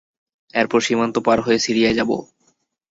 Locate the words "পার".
1.25-1.39